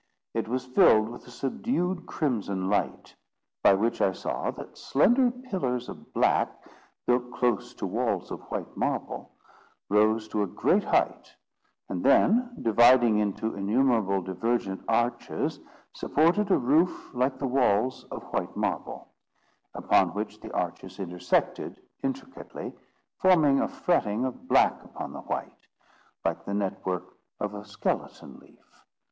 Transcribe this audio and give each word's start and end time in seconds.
It 0.33 0.47
was 0.47 0.65
filled 0.65 1.09
with 1.09 1.27
a 1.27 1.29
subdued 1.29 2.07
crimson 2.07 2.71
light; 2.71 3.15
by 3.61 3.75
which 3.75 4.01
I 4.01 4.13
saw 4.13 4.49
that 4.49 4.75
slender 4.75 5.29
pillars 5.29 5.89
of 5.89 6.11
black, 6.11 6.49
built 7.05 7.31
close 7.31 7.75
to 7.75 7.85
walls 7.85 8.31
of 8.31 8.41
white 8.49 8.75
marble, 8.75 9.33
rose 9.89 10.27
to 10.29 10.41
a 10.41 10.47
great 10.47 10.85
height, 10.85 11.35
and 11.87 12.03
then, 12.03 12.49
dividing 12.63 13.19
into 13.19 13.53
innumerable 13.53 14.23
divergent 14.23 14.83
arches, 14.87 15.59
supported 15.93 16.49
a 16.49 16.57
roof, 16.57 17.11
like 17.13 17.37
the 17.37 17.45
walls, 17.45 18.03
of 18.05 18.23
white 18.33 18.57
marble, 18.57 19.13
upon 19.75 20.15
which 20.15 20.39
the 20.39 20.49
arches 20.51 20.97
intersected 20.97 21.79
intricately, 22.01 22.73
forming 23.19 23.59
a 23.59 23.67
fretting 23.67 24.25
of 24.25 24.47
black 24.47 24.83
upon 24.83 25.13
the 25.13 25.21
white, 25.21 25.67
like 26.25 26.43
the 26.45 26.55
network 26.55 27.19
of 27.39 27.53
a 27.53 27.63
skeleton 27.63 28.39
leaf. 28.39 28.83